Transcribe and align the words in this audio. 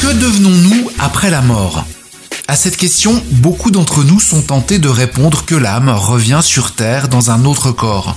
Que 0.00 0.12
devenons-nous 0.12 0.90
après 1.00 1.28
la 1.28 1.42
mort 1.42 1.84
À 2.46 2.54
cette 2.54 2.76
question, 2.76 3.20
beaucoup 3.32 3.72
d'entre 3.72 4.04
nous 4.04 4.20
sont 4.20 4.42
tentés 4.42 4.78
de 4.78 4.88
répondre 4.88 5.44
que 5.44 5.56
l'âme 5.56 5.88
revient 5.88 6.40
sur 6.40 6.72
Terre 6.72 7.08
dans 7.08 7.32
un 7.32 7.44
autre 7.44 7.72
corps. 7.72 8.16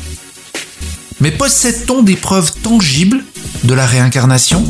Mais 1.19 1.31
possède-t-on 1.31 2.03
des 2.03 2.15
preuves 2.15 2.53
tangibles 2.61 3.23
de 3.63 3.73
la 3.73 3.87
réincarnation? 3.87 4.63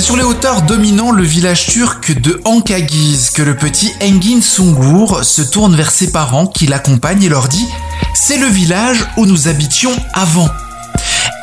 C'est 0.00 0.06
sur 0.06 0.16
les 0.16 0.22
hauteurs 0.22 0.62
dominant 0.62 1.10
le 1.10 1.22
village 1.22 1.66
turc 1.66 2.18
de 2.18 2.40
Ankagiz 2.46 3.28
que 3.28 3.42
le 3.42 3.54
petit 3.54 3.92
Engin 4.02 4.40
Sungur 4.40 5.22
se 5.26 5.42
tourne 5.42 5.76
vers 5.76 5.90
ses 5.90 6.10
parents 6.10 6.46
qui 6.46 6.66
l'accompagnent 6.66 7.22
et 7.22 7.28
leur 7.28 7.48
dit 7.48 7.66
«C'est 8.14 8.38
le 8.38 8.46
village 8.46 9.04
où 9.18 9.26
nous 9.26 9.46
habitions 9.46 9.92
avant». 10.14 10.48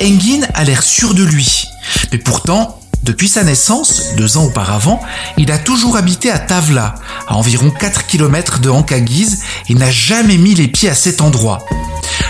Engin 0.01 0.40
a 0.56 0.63
l'air 0.63 0.81
sûr 0.81 1.13
de 1.13 1.23
lui, 1.23 1.67
mais 2.12 2.17
pourtant, 2.17 2.79
depuis 3.03 3.29
sa 3.29 3.44
naissance, 3.44 4.16
deux 4.17 4.38
ans 4.38 4.46
auparavant, 4.46 5.03
il 5.38 5.51
a 5.51 5.59
toujours 5.59 5.96
habité 5.96 6.31
à 6.31 6.40
Tavla, 6.40 6.96
à 7.28 7.35
environ 7.35 7.69
4 7.69 8.07
km 8.07 8.57
de 8.57 8.72
Ankagiz, 8.72 9.44
et 9.69 9.75
n'a 9.75 9.91
jamais 9.91 10.38
mis 10.38 10.56
les 10.56 10.67
pieds 10.67 10.90
à 10.90 10.96
cet 10.96 11.22
endroit. 11.22 11.63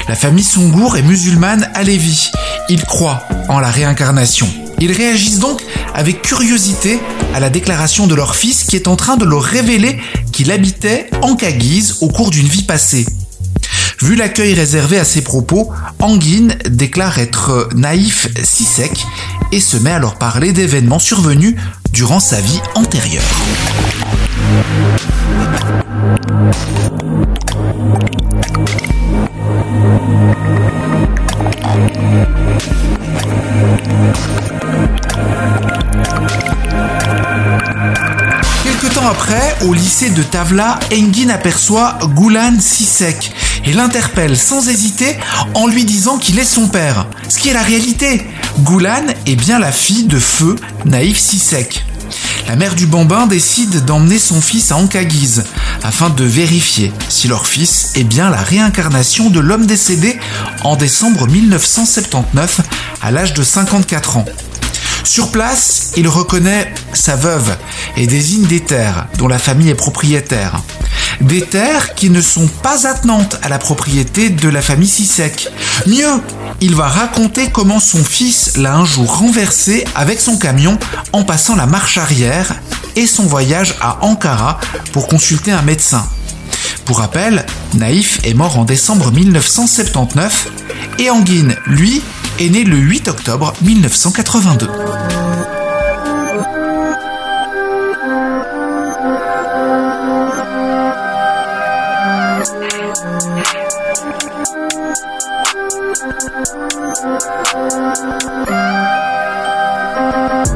La 0.09 0.15
famille 0.15 0.43
Sungur 0.43 0.97
est 0.97 1.03
musulmane 1.03 1.69
à 1.73 1.83
Lévi. 1.83 2.31
Ils 2.67 2.83
croient 2.83 3.23
en 3.47 3.61
la 3.61 3.71
réincarnation. 3.71 4.49
Ils 4.79 4.91
réagissent 4.91 5.39
donc 5.39 5.61
avec 5.93 6.21
curiosité 6.21 6.99
à 7.33 7.39
la 7.39 7.49
déclaration 7.49 8.07
de 8.07 8.15
leur 8.15 8.35
fils 8.35 8.63
qui 8.63 8.75
est 8.75 8.87
en 8.87 8.95
train 8.95 9.17
de 9.17 9.25
leur 9.25 9.41
révéler 9.41 9.99
qu'il 10.31 10.51
habitait 10.51 11.09
en 11.21 11.35
Kagiz 11.35 11.97
au 12.01 12.09
cours 12.09 12.29
d'une 12.29 12.47
vie 12.47 12.63
passée. 12.63 13.05
Vu 14.01 14.15
l'accueil 14.15 14.53
réservé 14.53 14.99
à 14.99 15.03
ses 15.03 15.21
propos, 15.21 15.71
Anguin 15.99 16.49
déclare 16.69 17.17
être 17.17 17.69
naïf 17.75 18.27
si 18.43 18.63
sec 18.63 18.91
et 19.51 19.59
se 19.59 19.77
met 19.77 19.91
à 19.91 19.99
leur 19.99 20.15
parler 20.15 20.53
d'événements 20.53 20.99
survenus 20.99 21.55
durant 21.91 22.19
sa 22.19 22.39
vie 22.39 22.61
antérieure. 22.75 23.23
Au 39.61 39.73
lycée 39.73 40.09
de 40.09 40.23
Tavla, 40.23 40.79
Engin 40.93 41.29
aperçoit 41.29 41.97
Goulan 42.15 42.53
Sisek 42.59 43.31
et 43.65 43.73
l'interpelle 43.73 44.37
sans 44.37 44.67
hésiter 44.69 45.17
en 45.53 45.67
lui 45.67 45.85
disant 45.85 46.17
qu'il 46.17 46.37
est 46.39 46.43
son 46.45 46.67
père. 46.67 47.07
Ce 47.27 47.37
qui 47.37 47.49
est 47.49 47.53
la 47.53 47.63
réalité. 47.63 48.27
Goulan 48.59 49.05
est 49.25 49.35
bien 49.35 49.59
la 49.59 49.71
fille 49.71 50.03
de 50.03 50.19
feu 50.19 50.55
Naïf 50.85 51.17
Sisek. 51.17 51.85
La 52.47 52.55
mère 52.55 52.75
du 52.75 52.85
bambin 52.85 53.27
décide 53.27 53.83
d'emmener 53.83 54.19
son 54.19 54.41
fils 54.41 54.71
à 54.71 54.77
Ankagiz 54.77 55.43
afin 55.83 56.09
de 56.09 56.23
vérifier 56.23 56.93
si 57.09 57.27
leur 57.27 57.47
fils 57.47 57.91
est 57.95 58.03
bien 58.03 58.29
la 58.29 58.41
réincarnation 58.41 59.29
de 59.29 59.39
l'homme 59.39 59.65
décédé 59.65 60.17
en 60.63 60.75
décembre 60.75 61.27
1979 61.27 62.61
à 63.01 63.11
l'âge 63.11 63.33
de 63.33 63.43
54 63.43 64.17
ans. 64.17 64.25
Sur 65.07 65.31
place, 65.31 65.93
il 65.95 66.09
reconnaît 66.09 66.73
sa 66.91 67.15
veuve 67.15 67.55
et 67.95 68.07
désigne 68.07 68.45
des 68.45 68.59
terres 68.59 69.07
dont 69.17 69.29
la 69.29 69.39
famille 69.39 69.69
est 69.69 69.73
propriétaire. 69.73 70.61
Des 71.21 71.43
terres 71.43 71.95
qui 71.95 72.09
ne 72.09 72.19
sont 72.19 72.47
pas 72.47 72.85
attenantes 72.85 73.37
à 73.41 73.47
la 73.47 73.57
propriété 73.57 74.29
de 74.29 74.49
la 74.49 74.61
famille 74.61 74.89
Sisek. 74.89 75.47
Mieux, 75.87 76.21
il 76.59 76.75
va 76.75 76.89
raconter 76.89 77.49
comment 77.49 77.79
son 77.79 78.03
fils 78.03 78.57
l'a 78.57 78.75
un 78.75 78.83
jour 78.83 79.19
renversé 79.19 79.85
avec 79.95 80.19
son 80.19 80.37
camion 80.37 80.77
en 81.13 81.23
passant 81.23 81.55
la 81.55 81.67
marche 81.67 81.97
arrière 81.97 82.55
et 82.97 83.07
son 83.07 83.23
voyage 83.23 83.75
à 83.79 84.03
Ankara 84.03 84.59
pour 84.91 85.07
consulter 85.07 85.53
un 85.53 85.61
médecin. 85.61 86.05
Pour 86.83 86.99
rappel, 86.99 87.45
Naïf 87.75 88.19
est 88.25 88.33
mort 88.33 88.59
en 88.59 88.65
décembre 88.65 89.11
1979 89.13 90.49
et 90.99 91.09
Anguin, 91.09 91.55
lui, 91.65 92.01
est 92.39 92.49
né 92.49 92.63
le 92.63 92.77
8 92.77 93.07
octobre 93.07 93.53
1982. 93.61 94.67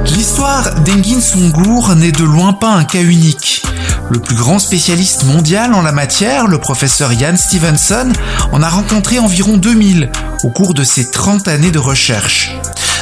L'histoire 0.05 0.75
d'Engin 0.81 1.19
Sungur 1.19 1.95
n'est 1.95 2.11
de 2.11 2.23
loin 2.23 2.53
pas 2.53 2.69
un 2.69 2.83
cas 2.83 3.01
unique. 3.01 3.63
Le 4.09 4.19
plus 4.19 4.35
grand 4.35 4.59
spécialiste 4.59 5.23
mondial 5.25 5.73
en 5.73 5.81
la 5.81 5.91
matière, 5.91 6.47
le 6.47 6.57
professeur 6.57 7.13
Ian 7.13 7.37
Stevenson, 7.37 8.11
en 8.51 8.61
a 8.61 8.69
rencontré 8.69 9.19
environ 9.19 9.57
2000 9.57 10.11
au 10.43 10.49
cours 10.49 10.73
de 10.73 10.83
ses 10.83 11.11
30 11.11 11.47
années 11.47 11.71
de 11.71 11.79
recherche. 11.79 12.55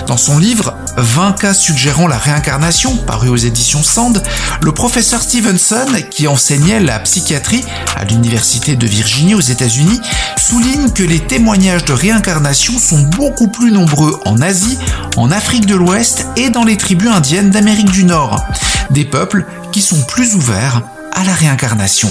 Dans 0.07 0.17
son 0.17 0.37
livre 0.39 0.75
20 0.97 1.33
cas 1.33 1.53
suggérant 1.53 2.07
la 2.07 2.17
réincarnation, 2.17 2.95
paru 2.97 3.29
aux 3.29 3.35
éditions 3.35 3.83
Sand, 3.83 4.23
le 4.61 4.71
professeur 4.71 5.21
Stevenson, 5.21 5.85
qui 6.09 6.27
enseignait 6.27 6.79
la 6.79 6.99
psychiatrie 6.99 7.63
à 7.95 8.05
l'université 8.05 8.75
de 8.75 8.87
Virginie 8.87 9.35
aux 9.35 9.39
États-Unis, 9.39 10.01
souligne 10.37 10.89
que 10.91 11.03
les 11.03 11.19
témoignages 11.19 11.85
de 11.85 11.93
réincarnation 11.93 12.79
sont 12.79 13.01
beaucoup 13.01 13.49
plus 13.49 13.71
nombreux 13.71 14.19
en 14.25 14.41
Asie, 14.41 14.77
en 15.15 15.31
Afrique 15.31 15.65
de 15.65 15.75
l'Ouest 15.75 16.27
et 16.37 16.49
dans 16.49 16.63
les 16.63 16.77
tribus 16.77 17.09
indiennes 17.09 17.51
d'Amérique 17.51 17.91
du 17.91 18.03
Nord, 18.03 18.43
des 18.89 19.05
peuples 19.05 19.45
qui 19.71 19.81
sont 19.81 20.01
plus 20.03 20.35
ouverts 20.35 20.81
à 21.11 21.23
la 21.23 21.33
réincarnation. 21.33 22.09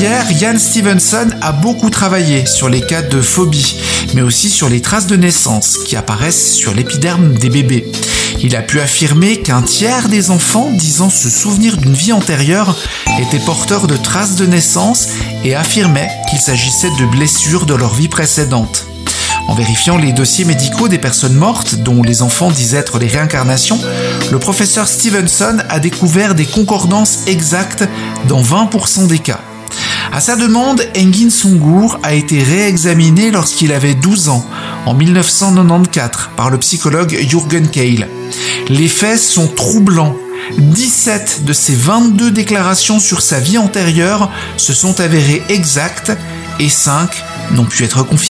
Carrière, 0.00 0.32
Ian 0.32 0.58
Stevenson 0.58 1.28
a 1.42 1.52
beaucoup 1.52 1.90
travaillé 1.90 2.46
sur 2.46 2.70
les 2.70 2.80
cas 2.80 3.02
de 3.02 3.20
phobie, 3.20 3.76
mais 4.14 4.22
aussi 4.22 4.48
sur 4.48 4.70
les 4.70 4.80
traces 4.80 5.06
de 5.06 5.16
naissance 5.16 5.76
qui 5.76 5.94
apparaissent 5.94 6.54
sur 6.54 6.72
l'épiderme 6.72 7.34
des 7.34 7.50
bébés. 7.50 7.86
Il 8.40 8.56
a 8.56 8.62
pu 8.62 8.80
affirmer 8.80 9.40
qu'un 9.40 9.60
tiers 9.60 10.08
des 10.08 10.30
enfants 10.30 10.70
disant 10.70 11.10
se 11.10 11.28
souvenir 11.28 11.76
d'une 11.76 11.92
vie 11.92 12.12
antérieure 12.12 12.74
étaient 13.20 13.44
porteurs 13.44 13.88
de 13.88 13.96
traces 13.96 14.36
de 14.36 14.46
naissance 14.46 15.08
et 15.44 15.54
affirmait 15.54 16.08
qu'il 16.30 16.40
s'agissait 16.40 16.92
de 16.98 17.04
blessures 17.04 17.66
de 17.66 17.74
leur 17.74 17.92
vie 17.92 18.08
précédente. 18.08 18.86
En 19.48 19.54
vérifiant 19.54 19.98
les 19.98 20.12
dossiers 20.12 20.46
médicaux 20.46 20.88
des 20.88 20.98
personnes 20.98 21.34
mortes, 21.34 21.74
dont 21.74 22.02
les 22.02 22.22
enfants 22.22 22.50
disent 22.50 22.74
être 22.74 22.98
les 22.98 23.08
réincarnations, 23.08 23.80
le 24.30 24.38
professeur 24.38 24.88
Stevenson 24.88 25.58
a 25.68 25.78
découvert 25.78 26.34
des 26.34 26.46
concordances 26.46 27.26
exactes 27.26 27.84
dans 28.28 28.42
20% 28.42 29.06
des 29.06 29.18
cas. 29.18 29.40
À 30.12 30.20
sa 30.20 30.34
demande, 30.34 30.84
Engin 30.96 31.30
Sungur 31.30 32.00
a 32.02 32.14
été 32.14 32.42
réexaminé 32.42 33.30
lorsqu'il 33.30 33.72
avait 33.72 33.94
12 33.94 34.28
ans, 34.28 34.44
en 34.84 34.94
1994, 34.94 36.30
par 36.36 36.50
le 36.50 36.58
psychologue 36.58 37.16
Jürgen 37.28 37.68
Keil. 37.68 38.06
Les 38.68 38.88
faits 38.88 39.20
sont 39.20 39.46
troublants. 39.46 40.16
17 40.58 41.44
de 41.44 41.52
ses 41.52 41.76
22 41.76 42.32
déclarations 42.32 42.98
sur 42.98 43.22
sa 43.22 43.38
vie 43.38 43.58
antérieure 43.58 44.32
se 44.56 44.72
sont 44.72 44.98
avérées 44.98 45.42
exactes 45.48 46.10
et 46.58 46.68
5 46.68 47.08
n'ont 47.52 47.64
pu 47.64 47.84
être 47.84 48.02
confirmées. 48.02 48.29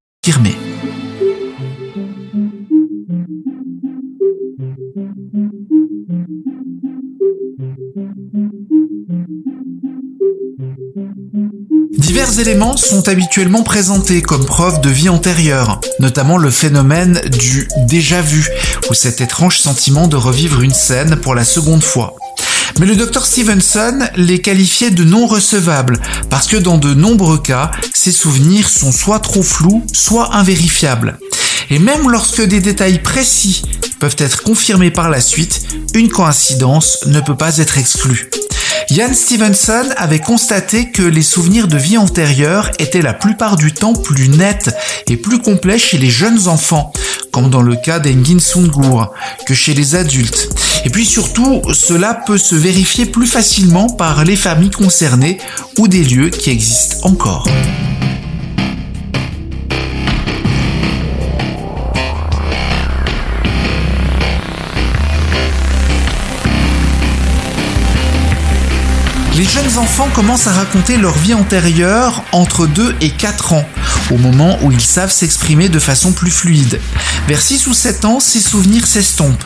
Divers 11.97 12.39
éléments 12.39 12.77
sont 12.77 13.07
habituellement 13.07 13.63
présentés 13.63 14.21
comme 14.21 14.45
preuve 14.45 14.79
de 14.81 14.89
vie 14.89 15.09
antérieure, 15.09 15.81
notamment 15.99 16.37
le 16.37 16.51
phénomène 16.51 17.19
du 17.39 17.67
déjà 17.87 18.21
vu, 18.21 18.47
ou 18.91 18.93
cet 18.93 19.21
étrange 19.21 19.57
sentiment 19.57 20.07
de 20.07 20.17
revivre 20.17 20.61
une 20.61 20.75
scène 20.75 21.15
pour 21.15 21.33
la 21.33 21.43
seconde 21.43 21.81
fois. 21.81 22.15
Mais 22.79 22.85
le 22.85 22.95
docteur 22.95 23.25
Stevenson 23.25 23.99
les 24.15 24.41
qualifiait 24.41 24.91
de 24.91 25.03
non 25.03 25.27
recevables 25.27 25.99
parce 26.29 26.47
que 26.47 26.57
dans 26.57 26.77
de 26.77 26.93
nombreux 26.93 27.39
cas, 27.39 27.71
ces 27.93 28.11
souvenirs 28.11 28.69
sont 28.69 28.91
soit 28.91 29.19
trop 29.19 29.43
flous, 29.43 29.85
soit 29.93 30.35
invérifiables. 30.35 31.19
Et 31.69 31.79
même 31.79 32.09
lorsque 32.09 32.41
des 32.41 32.59
détails 32.59 32.99
précis 32.99 33.61
peuvent 33.99 34.15
être 34.17 34.43
confirmés 34.43 34.91
par 34.91 35.09
la 35.09 35.21
suite, 35.21 35.61
une 35.93 36.09
coïncidence 36.09 37.05
ne 37.05 37.21
peut 37.21 37.37
pas 37.37 37.57
être 37.57 37.77
exclue. 37.77 38.29
Ian 38.91 39.13
Stevenson 39.13 39.87
avait 39.95 40.19
constaté 40.19 40.91
que 40.91 41.01
les 41.01 41.21
souvenirs 41.21 41.69
de 41.69 41.77
vie 41.77 41.97
antérieure 41.97 42.69
étaient 42.77 43.01
la 43.01 43.13
plupart 43.13 43.55
du 43.55 43.71
temps 43.71 43.93
plus 43.93 44.27
nets 44.27 44.69
et 45.07 45.15
plus 45.15 45.39
complets 45.39 45.79
chez 45.79 45.97
les 45.97 46.09
jeunes 46.09 46.49
enfants, 46.49 46.91
comme 47.31 47.49
dans 47.49 47.61
le 47.61 47.77
cas 47.77 47.99
d'Engin 47.99 48.39
Sungur, 48.39 49.13
que 49.47 49.53
chez 49.53 49.73
les 49.73 49.95
adultes. 49.95 50.49
Et 50.83 50.89
puis 50.89 51.05
surtout, 51.05 51.61
cela 51.73 52.13
peut 52.13 52.37
se 52.37 52.53
vérifier 52.53 53.05
plus 53.05 53.27
facilement 53.27 53.87
par 53.87 54.25
les 54.25 54.35
familles 54.35 54.71
concernées 54.71 55.37
ou 55.77 55.87
des 55.87 56.03
lieux 56.03 56.29
qui 56.29 56.49
existent 56.49 56.97
encore. 57.07 57.47
Les 69.41 69.47
jeunes 69.47 69.79
enfants 69.79 70.07
commencent 70.13 70.45
à 70.45 70.53
raconter 70.53 70.97
leur 70.97 71.17
vie 71.17 71.33
antérieure 71.33 72.23
entre 72.31 72.67
2 72.67 72.97
et 73.01 73.09
4 73.09 73.53
ans, 73.53 73.67
au 74.11 74.17
moment 74.17 74.59
où 74.61 74.71
ils 74.71 74.79
savent 74.79 75.11
s'exprimer 75.11 75.67
de 75.67 75.79
façon 75.79 76.11
plus 76.11 76.29
fluide. 76.29 76.79
Vers 77.27 77.41
6 77.41 77.65
ou 77.65 77.73
7 77.73 78.05
ans, 78.05 78.19
ces 78.19 78.39
souvenirs 78.39 78.85
s'estompent. 78.85 79.43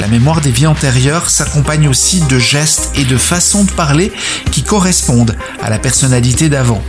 La 0.00 0.06
mémoire 0.06 0.42
des 0.42 0.52
vies 0.52 0.68
antérieures 0.68 1.28
s'accompagne 1.28 1.88
aussi 1.88 2.20
de 2.20 2.38
gestes 2.38 2.90
et 2.94 3.04
de 3.04 3.16
façons 3.16 3.64
de 3.64 3.72
parler 3.72 4.12
qui 4.52 4.62
correspondent 4.62 5.36
à 5.60 5.70
la 5.70 5.80
personnalité 5.80 6.48
d'avant. 6.48 6.80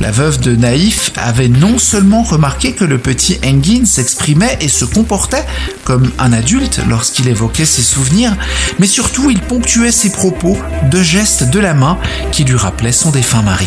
La 0.00 0.10
veuve 0.10 0.40
de 0.40 0.56
Naïf 0.56 1.12
avait 1.16 1.48
non 1.48 1.78
seulement 1.78 2.22
remarqué 2.22 2.72
que 2.72 2.84
le 2.84 2.96
petit 2.96 3.38
Engin 3.44 3.84
s'exprimait 3.84 4.56
et 4.62 4.68
se 4.68 4.86
comportait 4.86 5.44
comme 5.84 6.10
un 6.18 6.32
adulte 6.32 6.80
lorsqu'il 6.88 7.28
évoquait 7.28 7.66
ses 7.66 7.82
souvenirs, 7.82 8.34
mais 8.78 8.86
surtout 8.86 9.30
il 9.30 9.40
ponctuait 9.40 9.92
ses 9.92 10.10
propos 10.10 10.56
de 10.90 11.02
gestes 11.02 11.50
de 11.50 11.60
la 11.60 11.74
main 11.74 11.98
qui 12.32 12.44
lui 12.44 12.56
rappelaient 12.56 12.92
son 12.92 13.10
défunt 13.10 13.42
mari. 13.42 13.66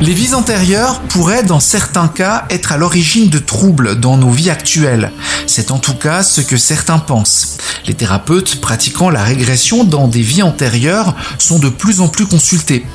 Les 0.00 0.12
vies 0.12 0.34
antérieures 0.34 1.00
pourraient 1.00 1.42
dans 1.42 1.58
certains 1.58 2.06
cas 2.06 2.44
être 2.50 2.70
à 2.70 2.76
l'origine 2.76 3.30
de 3.30 3.40
troubles 3.40 3.98
dans 3.98 4.16
nos 4.16 4.30
vies 4.30 4.48
actuelles. 4.48 5.10
C'est 5.48 5.72
en 5.72 5.78
tout 5.78 5.94
cas 5.94 6.22
ce 6.22 6.40
que 6.40 6.56
certains 6.56 7.00
pensent. 7.00 7.58
Les 7.84 7.94
thérapeutes 7.94 8.60
pratiquant 8.60 9.10
la 9.10 9.24
régression 9.24 9.82
dans 9.82 10.06
des 10.06 10.22
vies 10.22 10.44
antérieures 10.44 11.16
sont 11.38 11.58
de 11.58 11.68
plus 11.68 12.00
en 12.00 12.06
plus 12.06 12.26
consultés. 12.26 12.86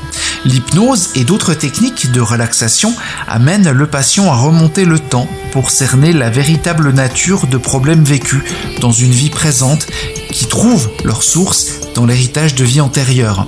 L'hypnose 0.46 1.10
et 1.16 1.26
d'autres 1.26 1.54
techniques 1.54 2.10
de 2.12 2.22
relaxation 2.22 2.94
amènent 3.28 3.72
le 3.72 3.88
patient 3.88 4.32
à 4.32 4.36
remonter 4.36 4.86
le 4.86 4.98
temps 4.98 5.28
pour 5.52 5.72
cerner 5.72 6.14
la 6.14 6.30
véritable 6.30 6.92
nature 6.92 7.48
de 7.48 7.58
problèmes 7.58 8.06
vécus 8.06 8.44
dans 8.80 8.94
une 8.94 9.12
vie 9.12 9.30
présente 9.30 9.88
qui 10.32 10.46
trouvent 10.46 10.90
leur 11.04 11.22
source 11.22 11.68
dans 11.96 12.06
l'héritage 12.06 12.56
de 12.56 12.64
vie 12.64 12.82
antérieure 12.82 13.46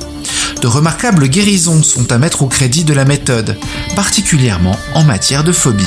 de 0.62 0.68
remarquables 0.68 1.28
guérisons 1.28 1.84
sont 1.84 2.12
à 2.12 2.18
mettre 2.18 2.44
au 2.44 2.48
crédit 2.48 2.84
de 2.84 2.94
la 2.94 3.06
méthode, 3.06 3.58
particulièrement 3.96 4.78
en 4.94 5.04
matière 5.04 5.44
de 5.44 5.52
phobie. 5.52 5.84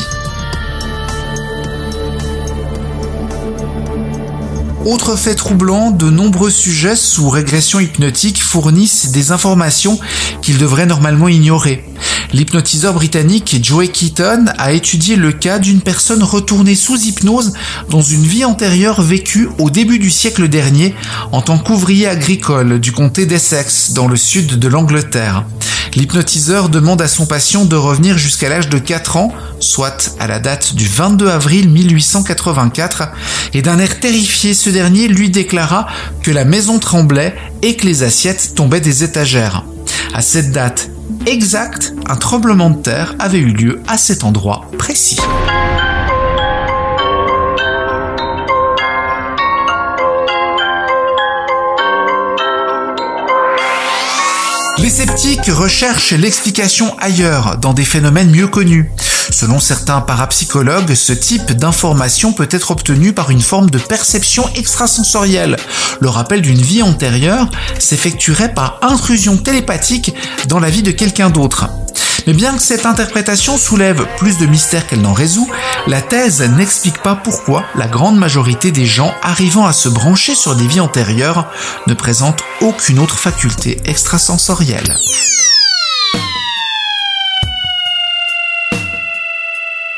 Autre 4.84 5.16
fait 5.16 5.34
troublant, 5.34 5.90
de 5.90 6.08
nombreux 6.08 6.50
sujets 6.50 6.96
sous 6.96 7.28
régression 7.28 7.78
hypnotique 7.78 8.42
fournissent 8.42 9.10
des 9.10 9.32
informations 9.32 10.00
qu'ils 10.40 10.56
devraient 10.56 10.86
normalement 10.86 11.28
ignorer. 11.28 11.84
L'hypnotiseur 12.32 12.92
britannique 12.92 13.58
Joey 13.62 13.88
Keaton 13.88 14.46
a 14.58 14.72
étudié 14.72 15.16
le 15.16 15.32
cas 15.32 15.58
d'une 15.58 15.80
personne 15.80 16.22
retournée 16.22 16.74
sous 16.74 17.00
hypnose 17.00 17.54
dans 17.88 18.02
une 18.02 18.24
vie 18.24 18.44
antérieure 18.44 19.00
vécue 19.00 19.48
au 19.58 19.70
début 19.70 19.98
du 19.98 20.10
siècle 20.10 20.48
dernier 20.48 20.94
en 21.32 21.40
tant 21.40 21.58
qu'ouvrier 21.58 22.06
agricole 22.06 22.80
du 22.80 22.92
comté 22.92 23.24
d'Essex 23.24 23.92
dans 23.92 24.08
le 24.08 24.16
sud 24.16 24.58
de 24.58 24.68
l'Angleterre. 24.68 25.44
L'hypnotiseur 25.94 26.68
demande 26.68 27.00
à 27.00 27.08
son 27.08 27.24
patient 27.24 27.64
de 27.64 27.76
revenir 27.76 28.18
jusqu'à 28.18 28.50
l'âge 28.50 28.68
de 28.68 28.78
4 28.78 29.16
ans, 29.16 29.32
soit 29.58 30.14
à 30.20 30.26
la 30.26 30.38
date 30.38 30.74
du 30.74 30.86
22 30.86 31.28
avril 31.28 31.70
1884, 31.70 33.08
et 33.54 33.62
d'un 33.62 33.78
air 33.78 33.98
terrifié, 33.98 34.52
ce 34.52 34.68
dernier 34.68 35.08
lui 35.08 35.30
déclara 35.30 35.86
que 36.22 36.30
la 36.30 36.44
maison 36.44 36.78
tremblait 36.78 37.34
et 37.62 37.74
que 37.76 37.86
les 37.86 38.02
assiettes 38.02 38.52
tombaient 38.54 38.82
des 38.82 39.02
étagères. 39.02 39.64
À 40.12 40.20
cette 40.20 40.52
date 40.52 40.90
exacte, 41.26 41.94
un 42.08 42.16
tremblement 42.16 42.70
de 42.70 42.82
terre 42.82 43.14
avait 43.18 43.38
eu 43.38 43.52
lieu 43.52 43.82
à 43.88 43.98
cet 43.98 44.24
endroit 44.24 44.66
précis. 44.78 45.18
Les 54.78 54.90
sceptiques 54.90 55.46
recherchent 55.48 56.12
l'explication 56.12 56.96
ailleurs, 56.98 57.58
dans 57.58 57.74
des 57.74 57.84
phénomènes 57.84 58.30
mieux 58.30 58.48
connus. 58.48 58.90
Selon 59.38 59.60
certains 59.60 60.00
parapsychologues, 60.00 60.94
ce 60.94 61.12
type 61.12 61.52
d'information 61.52 62.32
peut 62.32 62.48
être 62.50 62.72
obtenu 62.72 63.12
par 63.12 63.30
une 63.30 63.40
forme 63.40 63.70
de 63.70 63.78
perception 63.78 64.44
extrasensorielle. 64.56 65.56
Le 66.00 66.08
rappel 66.08 66.42
d'une 66.42 66.60
vie 66.60 66.82
antérieure 66.82 67.48
s'effectuerait 67.78 68.52
par 68.52 68.80
intrusion 68.82 69.36
télépathique 69.36 70.12
dans 70.48 70.58
la 70.58 70.70
vie 70.70 70.82
de 70.82 70.90
quelqu'un 70.90 71.30
d'autre. 71.30 71.68
Mais 72.26 72.32
bien 72.32 72.56
que 72.56 72.60
cette 72.60 72.84
interprétation 72.84 73.56
soulève 73.56 74.08
plus 74.16 74.38
de 74.38 74.46
mystères 74.46 74.88
qu'elle 74.88 75.02
n'en 75.02 75.12
résout, 75.12 75.48
la 75.86 76.02
thèse 76.02 76.42
n'explique 76.42 77.00
pas 77.00 77.14
pourquoi 77.14 77.62
la 77.76 77.86
grande 77.86 78.18
majorité 78.18 78.72
des 78.72 78.86
gens 78.86 79.14
arrivant 79.22 79.66
à 79.66 79.72
se 79.72 79.88
brancher 79.88 80.34
sur 80.34 80.56
des 80.56 80.66
vies 80.66 80.80
antérieures 80.80 81.46
ne 81.86 81.94
présentent 81.94 82.42
aucune 82.60 82.98
autre 82.98 83.20
faculté 83.20 83.80
extrasensorielle. 83.84 84.96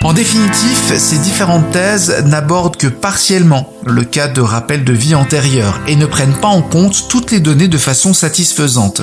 En 0.02 0.14
définitif, 0.14 0.97
ces 0.97 1.19
différentes 1.19 1.73
thèses 1.73 2.25
n'abordent 2.25 2.78
que 2.78 2.87
partiellement 2.87 3.71
le 3.85 4.02
cas 4.02 4.28
de 4.28 4.40
rappel 4.40 4.83
de 4.83 4.95
vie 4.95 5.14
antérieure 5.14 5.78
et 5.87 5.95
ne 5.95 6.07
prennent 6.07 6.40
pas 6.40 6.49
en 6.49 6.62
compte 6.62 7.07
toutes 7.11 7.30
les 7.30 7.40
données 7.40 7.69
de 7.69 7.76
façon 7.76 8.14
satisfaisante. 8.14 9.02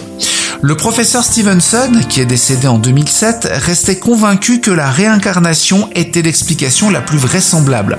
Le 0.62 0.76
professeur 0.76 1.24
Stevenson, 1.24 2.02
qui 2.10 2.22
est 2.22 2.26
décédé 2.26 2.68
en 2.68 2.80
2007, 2.80 3.48
restait 3.52 4.00
convaincu 4.00 4.60
que 4.60 4.72
la 4.72 4.90
réincarnation 4.90 5.90
était 5.94 6.22
l'explication 6.22 6.90
la 6.90 7.02
plus 7.02 7.18
vraisemblable. 7.18 7.98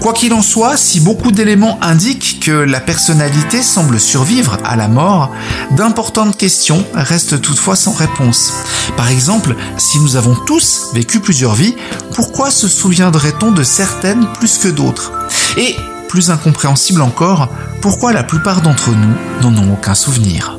Quoi 0.00 0.12
qu'il 0.12 0.34
en 0.34 0.42
soit, 0.42 0.76
si 0.76 1.00
beaucoup 1.00 1.30
d'éléments 1.30 1.78
indiquent 1.80 2.40
que 2.40 2.50
la 2.50 2.80
personnalité 2.80 3.62
semble 3.62 4.00
survivre 4.00 4.58
à 4.64 4.76
la 4.76 4.88
mort, 4.88 5.30
d'importantes 5.76 6.36
questions 6.36 6.84
restent 6.94 7.40
toutefois 7.40 7.76
sans 7.76 7.92
réponse. 7.92 8.52
Par 8.96 9.08
exemple, 9.08 9.54
si 9.78 9.98
nous 10.00 10.16
avons 10.16 10.34
tous 10.46 10.90
vécu 10.94 11.20
plusieurs 11.20 11.54
vies, 11.54 11.76
pourquoi 12.14 12.50
se 12.50 12.68
souviendrait-on 12.68 13.52
de 13.52 13.62
certaines 13.62 14.26
plus 14.34 14.58
que 14.58 14.68
d'autres? 14.68 15.12
Et, 15.56 15.76
plus 16.08 16.30
incompréhensible 16.30 17.02
encore, 17.02 17.48
pourquoi 17.80 18.12
la 18.12 18.24
plupart 18.24 18.62
d'entre 18.62 18.90
nous 18.90 19.14
n'en 19.42 19.56
ont 19.62 19.72
aucun 19.72 19.94
souvenir? 19.94 20.58